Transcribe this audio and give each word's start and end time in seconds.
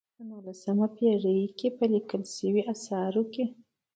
په 0.15 0.21
نولسمه 0.29 0.87
پېړۍ 0.95 1.39
کې 1.57 1.67
لیکل 1.93 2.21
شویو 2.35 2.67
آثارو 2.73 3.23
کې. 3.33 3.43